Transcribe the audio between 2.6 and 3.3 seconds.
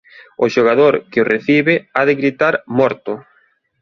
"Morto!